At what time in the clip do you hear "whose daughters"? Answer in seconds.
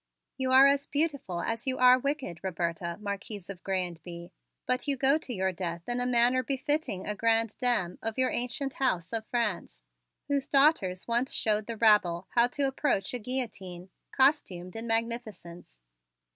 10.27-11.07